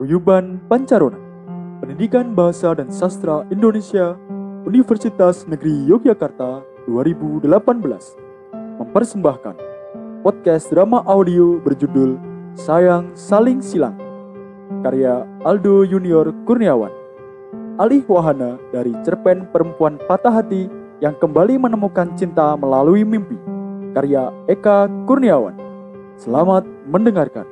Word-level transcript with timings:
Paguyuban 0.00 0.56
Pancarona, 0.64 1.20
Pendidikan 1.84 2.32
Bahasa 2.32 2.72
dan 2.72 2.88
Sastra 2.88 3.44
Indonesia, 3.52 4.16
Universitas 4.64 5.44
Negeri 5.44 5.76
Yogyakarta 5.92 6.64
2018 6.88 7.44
mempersembahkan 8.80 9.60
podcast 10.24 10.72
drama 10.72 11.04
audio 11.04 11.60
berjudul 11.60 12.16
Sayang 12.56 13.12
Saling 13.12 13.60
Silang 13.60 14.00
karya 14.80 15.28
Aldo 15.44 15.84
Junior 15.84 16.32
Kurniawan. 16.48 16.96
Alih 17.76 18.00
wahana 18.08 18.56
dari 18.72 18.96
cerpen 19.04 19.52
perempuan 19.52 20.00
patah 20.08 20.32
hati 20.32 20.64
yang 21.04 21.12
kembali 21.20 21.60
menemukan 21.60 22.08
cinta 22.16 22.56
melalui 22.56 23.04
mimpi 23.04 23.36
karya 23.92 24.32
Eka 24.48 24.88
Kurniawan. 25.04 25.60
Selamat 26.16 26.64
mendengarkan 26.88 27.44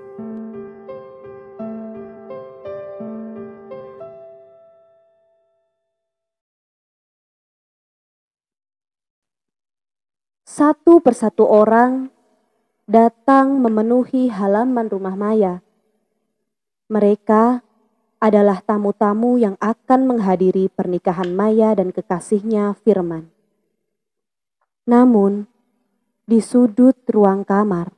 Satu 10.59 10.99
persatu 10.99 11.47
orang 11.47 12.11
datang 12.91 13.63
memenuhi 13.63 14.27
halaman 14.27 14.91
rumah 14.91 15.15
Maya. 15.15 15.63
Mereka 16.91 17.63
adalah 18.19 18.59
tamu-tamu 18.67 19.39
yang 19.39 19.55
akan 19.63 20.11
menghadiri 20.11 20.67
pernikahan 20.67 21.31
Maya 21.31 21.79
dan 21.79 21.95
kekasihnya 21.95 22.75
Firman. 22.83 23.31
Namun, 24.83 25.47
di 26.27 26.43
sudut 26.43 27.07
ruang 27.07 27.47
kamar, 27.47 27.95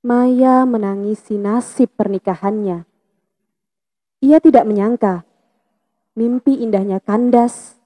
Maya 0.00 0.64
menangisi 0.64 1.36
nasib 1.36 1.92
pernikahannya. 1.92 2.88
Ia 4.24 4.38
tidak 4.40 4.64
menyangka 4.64 5.28
mimpi 6.16 6.64
indahnya 6.64 7.04
kandas, 7.04 7.76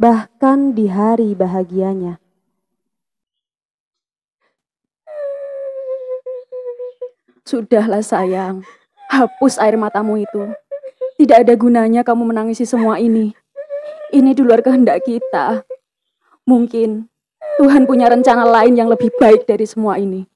bahkan 0.00 0.72
di 0.72 0.88
hari 0.88 1.36
bahagianya. 1.36 2.19
Sudahlah 7.50 7.98
sayang, 7.98 8.62
hapus 9.10 9.58
air 9.58 9.74
matamu 9.74 10.22
itu. 10.22 10.54
Tidak 11.18 11.42
ada 11.42 11.58
gunanya 11.58 12.06
kamu 12.06 12.30
menangisi 12.30 12.62
semua 12.62 13.02
ini. 13.02 13.34
Ini 14.14 14.38
di 14.38 14.42
luar 14.46 14.62
kehendak 14.62 15.02
kita. 15.02 15.66
Mungkin 16.46 17.10
Tuhan 17.58 17.90
punya 17.90 18.06
rencana 18.06 18.46
lain 18.46 18.78
yang 18.78 18.86
lebih 18.86 19.10
baik 19.18 19.50
dari 19.50 19.66
semua 19.66 19.98
ini. 19.98 20.30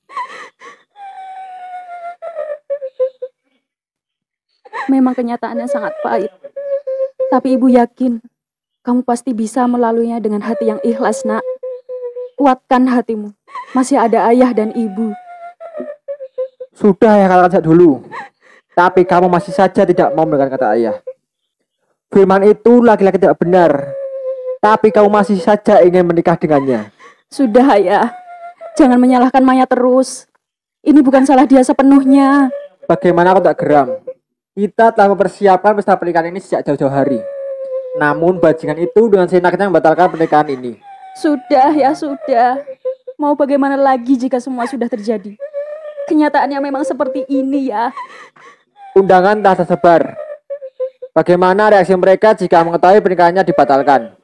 Memang 4.90 5.14
kenyataannya 5.14 5.70
sangat 5.70 5.94
pahit. 6.02 6.34
Tapi 7.30 7.54
ibu 7.54 7.70
yakin 7.70 8.18
kamu 8.82 9.06
pasti 9.06 9.30
bisa 9.38 9.70
melaluinya 9.70 10.18
dengan 10.18 10.42
hati 10.42 10.66
yang 10.66 10.82
ikhlas, 10.82 11.22
nak. 11.22 11.46
Kuatkan 12.34 12.90
hatimu. 12.90 13.30
Masih 13.70 14.02
ada 14.02 14.26
ayah 14.34 14.50
dan 14.50 14.74
ibu. 14.74 15.14
Sudah 16.74 17.14
ya 17.22 17.26
katakan 17.30 17.50
sejak 17.54 17.66
dulu. 17.70 18.02
Tapi 18.74 19.06
kamu 19.06 19.30
masih 19.30 19.54
saja 19.54 19.86
tidak 19.86 20.10
mau 20.18 20.26
mendengar 20.26 20.50
kata 20.50 20.74
ayah. 20.74 20.98
Firman 22.10 22.42
itu 22.50 22.82
laki-laki 22.82 23.22
tidak 23.22 23.38
benar. 23.38 23.94
Tapi 24.58 24.90
kamu 24.90 25.06
masih 25.06 25.38
saja 25.38 25.78
ingin 25.86 26.02
menikah 26.02 26.34
dengannya. 26.34 26.90
Sudah 27.30 27.78
ya. 27.78 28.10
Jangan 28.74 28.98
menyalahkan 28.98 29.46
Maya 29.46 29.70
terus. 29.70 30.26
Ini 30.82 30.98
bukan 31.00 31.22
salah 31.22 31.46
dia 31.46 31.62
sepenuhnya. 31.62 32.50
Bagaimana 32.90 33.32
aku 33.32 33.40
tak 33.46 33.56
geram? 33.62 33.88
Kita 34.54 34.90
telah 34.90 35.14
mempersiapkan 35.14 35.78
pesta 35.78 35.94
pernikahan 35.94 36.34
ini 36.34 36.42
sejak 36.42 36.66
jauh-jauh 36.66 36.90
hari. 36.90 37.22
Namun 37.94 38.42
bajingan 38.42 38.82
itu 38.82 39.06
dengan 39.06 39.30
senaknya 39.30 39.70
membatalkan 39.70 40.10
pernikahan 40.10 40.50
ini. 40.50 40.82
Sudah 41.14 41.70
ya, 41.70 41.94
sudah. 41.94 42.58
Mau 43.14 43.38
bagaimana 43.38 43.78
lagi 43.78 44.18
jika 44.18 44.42
semua 44.42 44.66
sudah 44.66 44.90
terjadi? 44.90 45.38
Kenyataannya 46.04 46.58
memang 46.60 46.84
seperti 46.84 47.24
ini 47.26 47.72
ya. 47.72 47.90
Undangan 48.94 49.40
telah 49.40 49.56
tersebar. 49.58 50.02
Bagaimana 51.14 51.70
reaksi 51.70 51.94
mereka 51.94 52.34
jika 52.34 52.62
mengetahui 52.66 53.00
pernikahannya 53.00 53.46
dibatalkan? 53.46 54.14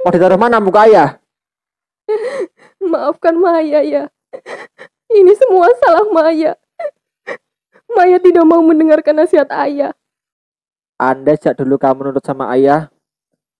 Mau 0.00 0.12
ditaruh 0.14 0.38
mana 0.38 0.62
muka 0.62 0.86
ayah? 0.86 1.18
Maafkan 2.92 3.34
Maya 3.36 3.82
ya. 3.82 4.04
Ini 5.10 5.32
semua 5.38 5.70
salah 5.82 6.06
Maya. 6.10 6.54
Maya 7.90 8.18
tidak 8.18 8.44
mau 8.46 8.62
mendengarkan 8.62 9.22
nasihat 9.22 9.50
ayah. 9.66 9.92
Anda 10.98 11.34
sejak 11.34 11.58
dulu 11.58 11.76
kamu 11.76 12.10
nurut 12.10 12.22
sama 12.22 12.48
ayah, 12.54 12.86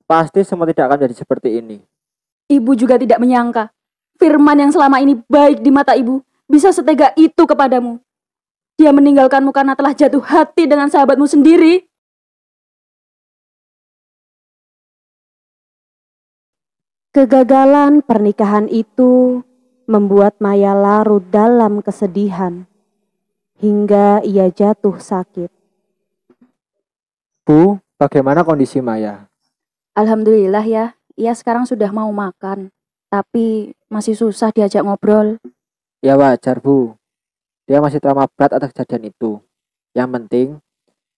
pasti 0.07 0.47
semua 0.47 0.71
tidak 0.71 0.87
akan 0.87 1.03
jadi 1.07 1.15
seperti 1.19 1.59
ini. 1.59 1.83
Ibu 2.47 2.79
juga 2.79 2.95
tidak 2.95 3.19
menyangka 3.19 3.75
Firman 4.15 4.63
yang 4.63 4.71
selama 4.71 5.03
ini 5.03 5.19
baik 5.27 5.59
di 5.59 5.71
mata 5.75 5.99
ibu 5.99 6.23
bisa 6.49 6.71
setega 6.71 7.13
itu 7.17 7.43
kepadamu. 7.45 8.01
Dia 8.75 8.91
meninggalkanmu 8.91 9.55
karena 9.55 9.79
telah 9.79 9.95
jatuh 9.95 10.23
hati 10.23 10.67
dengan 10.67 10.91
sahabatmu 10.91 11.27
sendiri. 11.31 11.87
Kegagalan 17.15 18.03
pernikahan 18.03 18.67
itu 18.67 19.47
membuat 19.87 20.35
Maya 20.43 20.75
larut 20.75 21.23
dalam 21.31 21.79
kesedihan 21.79 22.67
hingga 23.63 24.19
ia 24.27 24.51
jatuh 24.51 24.99
sakit. 24.99 25.47
Bu, 27.47 27.79
bagaimana 27.95 28.43
kondisi 28.43 28.83
Maya? 28.83 29.31
Alhamdulillah 29.95 30.67
ya, 30.67 30.99
ia 31.15 31.33
sekarang 31.39 31.69
sudah 31.71 31.95
mau 31.95 32.11
makan. 32.11 32.75
Tapi 33.07 33.71
masih 33.87 34.19
susah 34.19 34.51
diajak 34.51 34.83
ngobrol. 34.83 35.39
Ya 36.05 36.21
wajar 36.21 36.61
bu. 36.61 36.93
Dia 37.65 37.81
masih 37.81 37.97
trauma 37.97 38.29
berat 38.29 38.53
atas 38.53 38.77
kejadian 38.77 39.09
itu. 39.09 39.41
Yang 39.97 40.09
penting, 40.13 40.49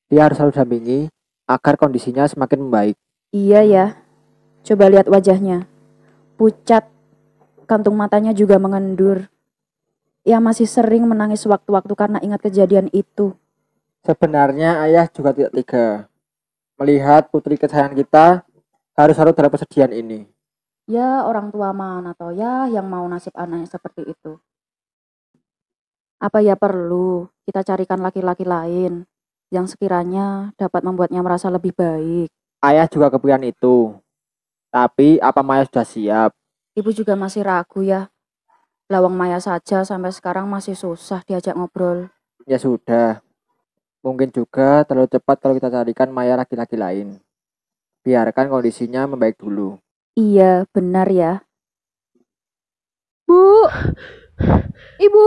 dia 0.06 0.30
harus 0.30 0.38
selalu 0.38 0.54
dampingi 0.54 1.00
agar 1.42 1.74
kondisinya 1.74 2.22
semakin 2.30 2.62
membaik. 2.62 2.96
Iya 3.34 3.66
ya, 3.66 3.86
coba 4.62 4.86
lihat 4.86 5.10
wajahnya. 5.10 5.66
Pucat, 6.38 6.86
kantung 7.66 7.98
matanya 7.98 8.30
juga 8.30 8.62
mengendur. 8.62 9.26
Ia 10.22 10.38
masih 10.38 10.70
sering 10.70 11.02
menangis 11.02 11.42
waktu-waktu 11.50 11.90
karena 11.98 12.22
ingat 12.22 12.46
kejadian 12.46 12.86
itu. 12.94 13.34
Sebenarnya 14.06 14.86
ayah 14.86 15.10
juga 15.10 15.34
tidak 15.34 15.50
tega. 15.50 16.06
Melihat 16.78 17.26
putri 17.34 17.58
kesayangan 17.58 17.98
kita 17.98 18.26
harus 18.94 19.18
harus 19.18 19.34
dalam 19.34 19.50
kesedihan 19.50 19.90
ini. 19.90 20.30
Ya 20.86 21.26
orang 21.26 21.50
tua 21.50 21.74
mana 21.74 22.14
atau 22.14 22.30
ya 22.30 22.70
yang 22.70 22.86
mau 22.86 23.02
nasib 23.10 23.34
anaknya 23.34 23.66
seperti 23.66 24.14
itu. 24.14 24.38
Apa 26.16 26.40
ya 26.40 26.56
perlu 26.56 27.28
kita 27.44 27.60
carikan 27.60 28.00
laki-laki 28.00 28.48
lain 28.48 29.04
yang 29.52 29.68
sekiranya 29.68 30.56
dapat 30.56 30.80
membuatnya 30.80 31.20
merasa 31.20 31.52
lebih 31.52 31.76
baik. 31.76 32.32
Ayah 32.64 32.88
juga 32.88 33.12
kepikiran 33.12 33.44
itu. 33.44 33.92
Tapi 34.72 35.20
apa 35.20 35.44
Maya 35.44 35.68
sudah 35.68 35.84
siap? 35.84 36.30
Ibu 36.72 36.90
juga 36.96 37.12
masih 37.14 37.44
ragu 37.44 37.84
ya. 37.84 38.08
Lawang 38.88 39.12
Maya 39.12 39.36
saja 39.44 39.84
sampai 39.84 40.08
sekarang 40.14 40.48
masih 40.48 40.72
susah 40.72 41.20
diajak 41.28 41.52
ngobrol. 41.52 42.08
Ya 42.48 42.56
sudah. 42.56 43.20
Mungkin 44.00 44.32
juga 44.32 44.86
terlalu 44.88 45.10
cepat 45.12 45.36
kalau 45.42 45.54
kita 45.58 45.68
carikan 45.68 46.08
Maya 46.08 46.38
laki-laki 46.38 46.80
lain. 46.80 47.20
Biarkan 48.06 48.48
kondisinya 48.48 49.04
membaik 49.04 49.36
dulu. 49.36 49.76
Iya, 50.16 50.64
benar 50.72 51.10
ya. 51.12 51.44
Bu, 53.26 53.66
ibu, 55.02 55.26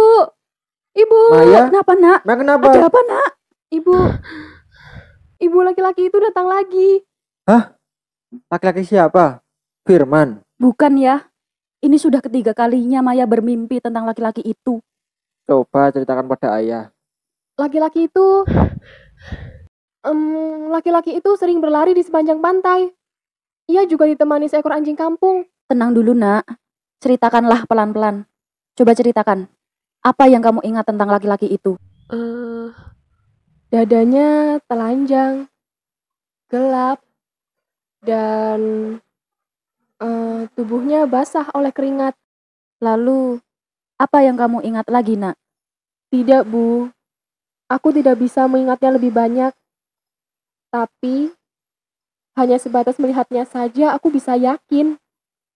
ibu, 0.95 1.19
Maya? 1.33 1.69
kenapa 1.69 1.93
nak? 1.97 2.19
Maya 2.25 2.37
kenapa? 2.37 2.65
Ada 2.71 2.87
apa 2.89 3.01
nak? 3.05 3.29
Ibu, 3.69 3.95
ibu 5.45 5.57
laki-laki 5.61 6.09
itu 6.09 6.17
datang 6.17 6.49
lagi. 6.49 7.05
Laki-laki 8.49 8.85
siapa? 8.85 9.41
Firman. 9.85 10.41
Bukan 10.61 10.97
ya? 11.01 11.25
Ini 11.79 11.95
sudah 11.95 12.19
ketiga 12.21 12.51
kalinya 12.53 12.99
Maya 13.01 13.25
bermimpi 13.25 13.81
tentang 13.81 14.05
laki-laki 14.05 14.43
itu. 14.45 14.83
Coba 15.49 15.89
ceritakan 15.89 16.29
pada 16.29 16.59
ayah. 16.61 16.93
Laki-laki 17.57 18.05
itu 18.05 18.45
Em, 19.99 20.19
laki-laki 20.71 21.19
itu 21.19 21.35
sering 21.35 21.59
berlari 21.59 21.91
di 21.91 22.03
sepanjang 22.05 22.39
pantai. 22.39 22.87
Ia 23.67 23.83
juga 23.83 24.07
ditemani 24.07 24.47
seekor 24.47 24.71
anjing 24.71 24.95
kampung. 24.95 25.43
Tenang 25.67 25.91
dulu 25.91 26.15
nak. 26.15 26.47
Ceritakanlah 27.03 27.67
pelan-pelan. 27.67 28.23
Coba 28.79 28.95
ceritakan. 28.95 29.51
Apa 29.99 30.31
yang 30.31 30.39
kamu 30.39 30.63
ingat 30.63 30.87
tentang 30.87 31.11
laki-laki 31.11 31.51
itu? 31.51 31.75
Eh, 32.09 32.67
dadanya 33.67 34.57
telanjang, 34.65 35.51
gelap, 36.47 37.03
dan 37.99 38.59
eh, 39.99 40.41
tubuhnya 40.55 41.03
basah 41.03 41.51
oleh 41.51 41.75
keringat. 41.75 42.15
Lalu, 42.79 43.43
apa 43.99 44.23
yang 44.23 44.39
kamu 44.39 44.63
ingat 44.63 44.87
lagi 44.87 45.19
nak? 45.19 45.35
Tidak, 46.09 46.47
Bu. 46.47 46.87
Aku 47.67 47.91
tidak 47.91 48.17
bisa 48.17 48.47
mengingatnya 48.47 48.95
lebih 48.95 49.11
banyak. 49.11 49.51
Tapi, 50.71 51.35
hanya 52.39 52.55
sebatas 52.55 52.95
melihatnya 52.95 53.43
saja 53.43 53.91
aku 53.91 54.07
bisa 54.07 54.39
yakin 54.39 54.95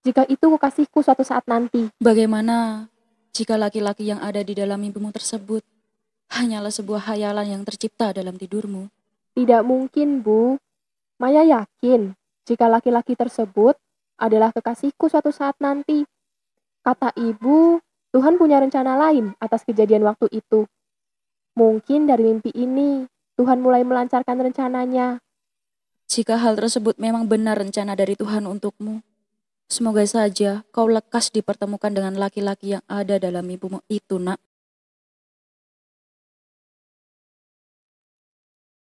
jika 0.04 0.28
itu 0.28 0.44
kekasihku 0.52 1.00
suatu 1.00 1.24
saat 1.24 1.48
nanti. 1.48 1.88
Bagaimana 1.96 2.86
jika 3.34 3.58
laki-laki 3.58 4.06
yang 4.06 4.22
ada 4.22 4.46
di 4.46 4.54
dalam 4.54 4.78
mimpimu 4.78 5.10
tersebut 5.10 5.66
hanyalah 6.30 6.70
sebuah 6.70 7.10
hayalan 7.10 7.58
yang 7.58 7.62
tercipta 7.66 8.14
dalam 8.14 8.38
tidurmu? 8.38 8.86
Tidak 9.34 9.66
mungkin, 9.66 10.22
Bu. 10.22 10.54
Maya 11.18 11.42
yakin 11.42 12.14
jika 12.46 12.70
laki-laki 12.70 13.18
tersebut 13.18 13.74
adalah 14.14 14.54
kekasihku 14.54 15.10
suatu 15.10 15.34
saat 15.34 15.58
nanti. 15.58 16.06
Kata 16.86 17.10
ibu, 17.18 17.82
Tuhan 18.14 18.38
punya 18.38 18.62
rencana 18.62 18.94
lain 18.94 19.34
atas 19.42 19.66
kejadian 19.66 20.06
waktu 20.06 20.30
itu. 20.30 20.70
Mungkin 21.58 22.06
dari 22.06 22.30
mimpi 22.30 22.54
ini, 22.54 23.02
Tuhan 23.34 23.58
mulai 23.58 23.82
melancarkan 23.82 24.38
rencananya. 24.38 25.18
Jika 26.06 26.38
hal 26.38 26.54
tersebut 26.54 27.02
memang 27.02 27.26
benar 27.26 27.58
rencana 27.58 27.98
dari 27.98 28.14
Tuhan 28.14 28.46
untukmu, 28.46 29.02
semoga 29.66 30.04
saja 30.04 30.64
kau 30.70 30.86
lekas 30.86 31.28
dipertemukan 31.34 31.92
dengan 31.92 32.14
laki-laki 32.16 32.78
yang 32.78 32.84
ada 32.88 33.20
dalam 33.20 33.44
mimpimu 33.44 33.84
itu, 33.88 34.20
nak. 34.20 34.40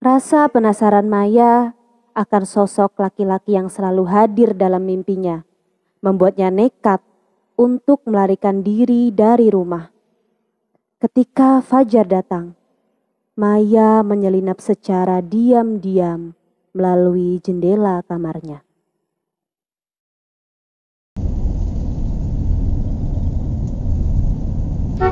Rasa 0.01 0.50
penasaran 0.50 1.06
Maya 1.06 1.77
akan 2.18 2.44
sosok 2.44 2.97
laki-laki 2.97 3.53
yang 3.53 3.69
selalu 3.69 4.09
hadir 4.09 4.57
dalam 4.57 4.81
mimpinya, 4.81 5.45
membuatnya 6.01 6.50
nekat 6.50 7.06
untuk 7.53 8.01
melarikan 8.09 8.65
diri 8.65 9.13
dari 9.13 9.53
rumah. 9.53 9.94
Ketika 10.97 11.62
fajar 11.62 12.09
datang, 12.09 12.57
Maya 13.38 14.01
menyelinap 14.01 14.57
secara 14.57 15.21
diam-diam 15.21 16.33
melalui 16.73 17.38
jendela 17.41 18.01
kamarnya. 18.06 18.65
Pak, 25.01 25.09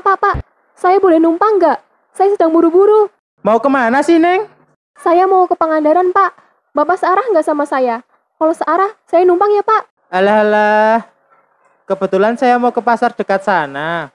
pak, 0.00 0.16
pak, 0.16 0.40
saya 0.72 0.96
boleh 0.96 1.20
numpang 1.20 1.60
nggak? 1.60 1.76
Saya 2.16 2.32
sedang 2.32 2.48
buru-buru. 2.48 3.12
Mau 3.44 3.60
ke 3.60 3.68
mana 3.68 4.00
sih, 4.00 4.16
Neng? 4.16 4.48
Saya 4.96 5.28
mau 5.28 5.44
ke 5.44 5.52
Pangandaran, 5.52 6.08
Pak. 6.08 6.32
Bapak 6.72 6.96
searah 6.96 7.20
nggak 7.28 7.44
sama 7.44 7.68
saya? 7.68 8.00
Kalau 8.40 8.56
searah, 8.56 8.96
saya 9.04 9.28
numpang 9.28 9.52
ya, 9.52 9.60
Pak. 9.60 9.92
Alah, 10.08 10.40
alah. 10.40 11.04
Kebetulan 11.84 12.40
saya 12.40 12.56
mau 12.56 12.72
ke 12.72 12.80
pasar 12.80 13.12
dekat 13.12 13.44
sana. 13.44 14.08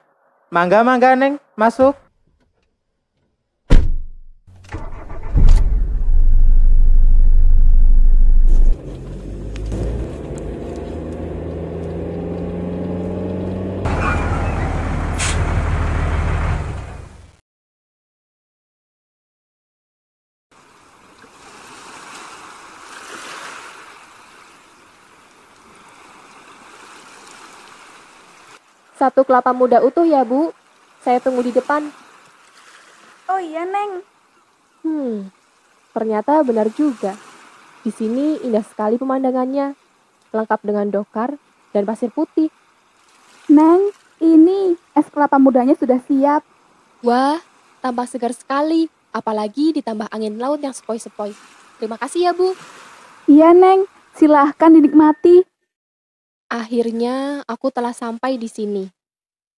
Mangga, 0.50 0.82
mangga, 0.82 1.14
Neng. 1.14 1.38
Masuk. 1.54 1.94
Satu 28.94 29.26
kelapa 29.26 29.50
muda 29.50 29.82
utuh 29.82 30.06
ya, 30.06 30.22
Bu. 30.22 30.54
Saya 31.02 31.18
tunggu 31.18 31.42
di 31.42 31.52
depan. 31.52 31.90
Oh 33.26 33.40
iya, 33.40 33.66
Neng. 33.66 34.04
Hmm, 34.84 35.32
ternyata 35.96 36.44
benar 36.44 36.68
juga. 36.72 37.16
Di 37.84 37.92
sini 37.92 38.40
indah 38.40 38.64
sekali 38.64 38.96
pemandangannya, 38.96 39.76
lengkap 40.32 40.60
dengan 40.64 40.88
dokar 40.88 41.36
dan 41.72 41.84
pasir 41.84 42.12
putih. 42.12 42.48
Neng, 43.48 43.92
ini 44.20 44.76
es 44.96 45.08
kelapa 45.12 45.36
mudanya 45.36 45.76
sudah 45.76 46.00
siap. 46.04 46.44
Wah, 47.04 47.40
tampak 47.84 48.08
segar 48.08 48.32
sekali, 48.32 48.88
apalagi 49.12 49.76
ditambah 49.76 50.08
angin 50.08 50.40
laut 50.40 50.60
yang 50.64 50.72
sepoi-sepoi. 50.72 51.36
Terima 51.76 52.00
kasih 52.00 52.30
ya, 52.30 52.32
Bu. 52.32 52.56
Iya, 53.28 53.52
Neng. 53.52 53.84
Silahkan 54.14 54.70
dinikmati. 54.70 55.53
Akhirnya 56.54 57.42
aku 57.50 57.74
telah 57.74 57.90
sampai 57.90 58.38
di 58.38 58.46
sini. 58.46 58.86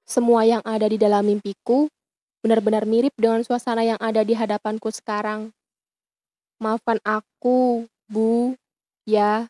Semua 0.08 0.48
yang 0.48 0.64
ada 0.64 0.88
di 0.88 0.96
dalam 0.96 1.28
mimpiku 1.28 1.92
benar-benar 2.40 2.88
mirip 2.88 3.12
dengan 3.20 3.44
suasana 3.44 3.84
yang 3.84 4.00
ada 4.00 4.24
di 4.24 4.32
hadapanku 4.32 4.88
sekarang. 4.88 5.52
Maafkan 6.56 6.96
aku, 7.04 7.84
Bu, 8.08 8.56
ya, 9.04 9.44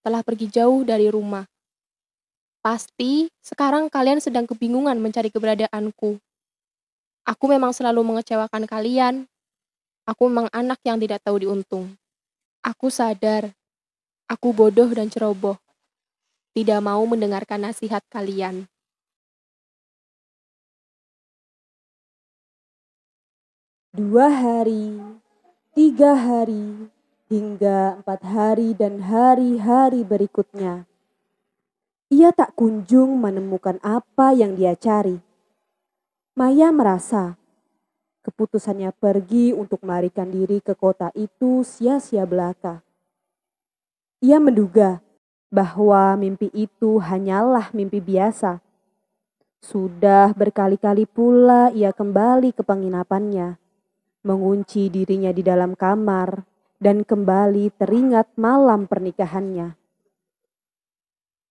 telah 0.00 0.24
pergi 0.24 0.48
jauh 0.48 0.80
dari 0.80 1.12
rumah. 1.12 1.44
Pasti 2.64 3.28
sekarang 3.44 3.92
kalian 3.92 4.24
sedang 4.24 4.48
kebingungan 4.48 4.96
mencari 4.96 5.28
keberadaanku. 5.28 6.16
Aku 7.28 7.44
memang 7.52 7.76
selalu 7.76 8.00
mengecewakan 8.00 8.64
kalian. 8.64 9.28
Aku 10.08 10.32
memang 10.32 10.48
anak 10.56 10.80
yang 10.88 10.96
tidak 10.96 11.20
tahu 11.20 11.44
diuntung. 11.44 11.92
Aku 12.64 12.88
sadar, 12.88 13.52
aku 14.24 14.56
bodoh 14.56 14.88
dan 14.88 15.12
ceroboh 15.12 15.60
tidak 16.52 16.80
mau 16.80 17.02
mendengarkan 17.04 17.68
nasihat 17.68 18.04
kalian. 18.08 18.68
Dua 23.92 24.30
hari, 24.30 24.94
tiga 25.74 26.14
hari, 26.14 26.92
hingga 27.28 27.98
empat 28.00 28.20
hari 28.24 28.72
dan 28.72 29.02
hari-hari 29.04 30.06
berikutnya. 30.06 30.88
Ia 32.08 32.32
tak 32.32 32.56
kunjung 32.56 33.20
menemukan 33.20 33.76
apa 33.84 34.32
yang 34.32 34.56
dia 34.56 34.72
cari. 34.72 35.20
Maya 36.38 36.72
merasa 36.72 37.36
keputusannya 38.24 38.92
pergi 38.96 39.56
untuk 39.56 39.80
melarikan 39.84 40.28
diri 40.28 40.60
ke 40.60 40.76
kota 40.76 41.08
itu 41.16 41.64
sia-sia 41.64 42.28
belaka. 42.28 42.84
Ia 44.20 44.36
menduga 44.36 45.00
bahwa 45.48 46.16
mimpi 46.20 46.52
itu 46.52 47.00
hanyalah 47.00 47.72
mimpi 47.72 48.00
biasa. 48.00 48.60
Sudah 49.58 50.30
berkali-kali 50.36 51.08
pula 51.08 51.72
ia 51.74 51.90
kembali 51.90 52.54
ke 52.54 52.62
penginapannya, 52.62 53.58
mengunci 54.22 54.86
dirinya 54.86 55.34
di 55.34 55.42
dalam 55.42 55.74
kamar, 55.74 56.46
dan 56.78 57.02
kembali 57.02 57.74
teringat 57.74 58.30
malam 58.38 58.86
pernikahannya. 58.86 59.74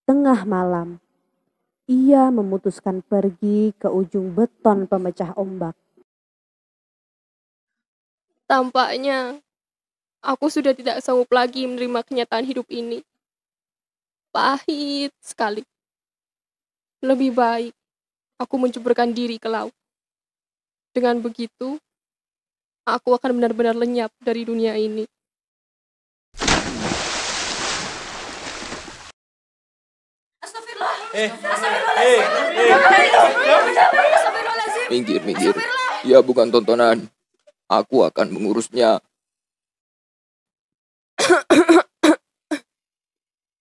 Tengah 0.08 0.40
malam, 0.48 1.04
ia 1.84 2.32
memutuskan 2.32 3.04
pergi 3.04 3.76
ke 3.76 3.92
ujung 3.92 4.32
beton 4.32 4.88
pemecah 4.88 5.36
ombak. 5.36 5.76
Tampaknya 8.48 9.44
aku 10.24 10.48
sudah 10.48 10.72
tidak 10.72 11.04
sanggup 11.04 11.28
lagi 11.36 11.68
menerima 11.68 12.00
kenyataan 12.08 12.48
hidup 12.48 12.64
ini. 12.72 13.04
Pahit 14.32 15.12
sekali. 15.24 15.64
Lebih 17.02 17.34
baik 17.34 17.74
aku 18.38 18.56
menceburkan 18.62 19.10
diri 19.14 19.42
ke 19.42 19.50
laut. 19.50 19.74
Dengan 20.94 21.22
begitu, 21.22 21.78
aku 22.86 23.14
akan 23.14 23.38
benar-benar 23.38 23.78
lenyap 23.78 24.10
dari 24.22 24.46
dunia 24.46 24.74
ini. 24.78 25.06
Minggir, 34.88 35.22
minggir. 35.26 35.54
Ya 36.06 36.22
bukan 36.22 36.50
tontonan. 36.54 37.10
Aku 37.68 38.06
akan 38.06 38.32
mengurusnya. 38.32 39.02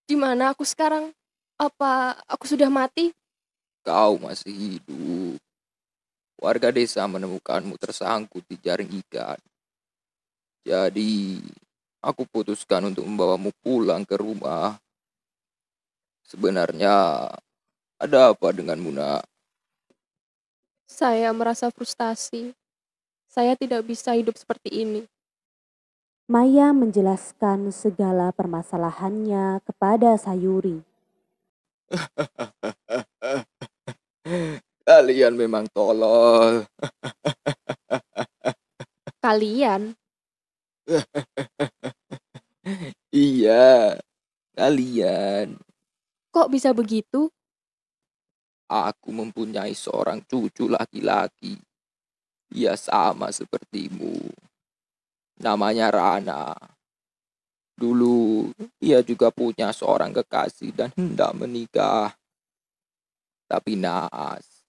Di 0.07 0.15
mana 0.15 0.55
aku 0.55 0.63
sekarang? 0.63 1.11
Apa 1.59 2.15
aku 2.31 2.47
sudah 2.47 2.71
mati? 2.71 3.11
Kau 3.83 4.23
masih 4.23 4.55
hidup. 4.55 5.43
Warga 6.39 6.71
desa 6.71 7.03
menemukanmu 7.11 7.75
tersangkut 7.75 8.47
di 8.47 8.55
jaring 8.63 8.87
ikan. 9.03 9.41
Jadi, 10.63 11.43
aku 11.99 12.23
putuskan 12.31 12.87
untuk 12.87 13.03
membawamu 13.03 13.51
pulang 13.59 14.07
ke 14.07 14.15
rumah. 14.15 14.79
Sebenarnya, 16.23 17.27
ada 17.99 18.31
apa 18.31 18.47
denganmu, 18.55 18.95
nak? 18.95 19.27
Saya 20.87 21.35
merasa 21.35 21.67
frustasi. 21.75 22.55
Saya 23.27 23.59
tidak 23.59 23.83
bisa 23.91 24.15
hidup 24.15 24.39
seperti 24.39 24.71
ini. 24.71 25.03
Maya 26.26 26.75
menjelaskan 26.75 27.71
segala 27.71 28.35
permasalahannya 28.35 29.62
kepada 29.62 30.18
Sayuri. 30.18 30.83
Kalian 34.87 35.35
memang 35.38 35.71
tolol. 35.71 36.66
Kalian, 39.23 39.95
Iya, 43.14 43.95
kalian. 44.59 45.62
kok 46.35 46.50
bisa 46.50 46.75
begitu? 46.75 47.30
Aku 48.66 49.14
mempunyai 49.14 49.78
seorang 49.78 50.26
cucu 50.26 50.66
laki-laki. 50.66 51.54
Ia 52.50 52.75
sama 52.75 53.30
sepertimu. 53.30 54.46
Namanya 55.37 55.93
Rana. 55.93 56.57
Dulu 57.76 58.49
ia 58.81 59.05
juga 59.05 59.28
punya 59.28 59.69
seorang 59.69 60.16
kekasih 60.16 60.73
dan 60.73 60.88
hendak 60.97 61.37
menikah. 61.37 62.16
Tapi 63.47 63.76
naas, 63.76 64.64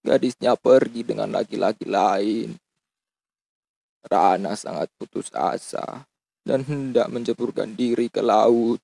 gadisnya 0.00 0.56
pergi 0.56 1.04
dengan 1.04 1.30
laki-laki 1.36 1.84
lain. 1.84 2.56
Rana 4.06 4.56
sangat 4.56 4.88
putus 4.96 5.28
asa 5.36 6.08
dan 6.46 6.62
hendak 6.64 7.12
menjeburkan 7.12 7.74
diri 7.74 8.08
ke 8.08 8.24
laut. 8.24 8.78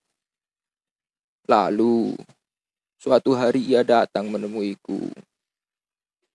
Lalu, 1.47 2.19
suatu 3.01 3.33
hari 3.33 3.73
ia 3.73 3.87
datang 3.87 4.29
menemuiku. 4.29 5.11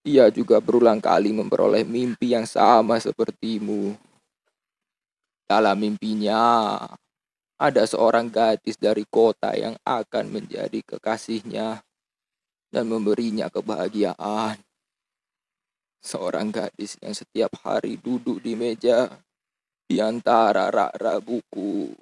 Ia 0.08 0.32
juga 0.32 0.64
berulang 0.64 1.04
kali 1.04 1.36
memperoleh 1.36 1.84
mimpi 1.84 2.32
yang 2.32 2.48
sama 2.48 2.96
sepertimu. 2.96 4.07
Dalam 5.48 5.80
mimpinya, 5.80 6.76
ada 7.56 7.84
seorang 7.88 8.28
gadis 8.28 8.76
dari 8.76 9.08
kota 9.08 9.56
yang 9.56 9.80
akan 9.88 10.28
menjadi 10.28 10.84
kekasihnya 10.84 11.80
dan 12.68 12.86
memberinya 12.86 13.48
kebahagiaan. 13.48 14.60
Seorang 16.04 16.52
gadis 16.52 17.00
yang 17.00 17.16
setiap 17.16 17.56
hari 17.64 17.96
duduk 17.96 18.44
di 18.44 18.60
meja 18.60 19.08
di 19.88 20.04
antara 20.04 20.68
rak-rak 20.68 21.24
buku. 21.24 21.96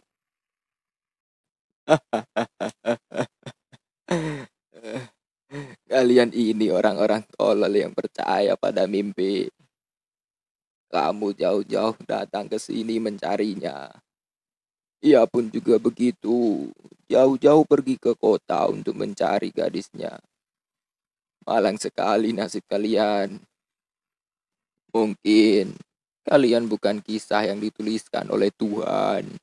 Kalian 5.86 6.34
ini 6.34 6.74
orang-orang 6.74 7.22
tolol 7.32 7.72
yang 7.72 7.94
percaya 7.94 8.58
pada 8.58 8.90
mimpi. 8.90 9.46
Kamu 10.96 11.36
jauh-jauh 11.36 12.00
datang 12.08 12.48
ke 12.48 12.56
sini 12.56 13.04
mencarinya. 13.04 13.92
Ia 15.04 15.28
pun 15.28 15.52
juga 15.52 15.76
begitu, 15.76 16.72
jauh-jauh 17.12 17.68
pergi 17.68 18.00
ke 18.00 18.16
kota 18.16 18.72
untuk 18.72 18.96
mencari 18.96 19.52
gadisnya. 19.52 20.16
Malang 21.44 21.76
sekali 21.76 22.32
nasib 22.32 22.64
kalian. 22.72 23.44
Mungkin 24.96 25.76
kalian 26.24 26.72
bukan 26.72 27.04
kisah 27.04 27.44
yang 27.44 27.60
dituliskan 27.60 28.32
oleh 28.32 28.48
Tuhan. 28.56 29.36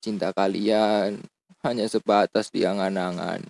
Cinta 0.00 0.32
kalian 0.32 1.20
hanya 1.68 1.84
sebatas 1.84 2.48
di 2.48 2.64
angan-angan. 2.64 3.44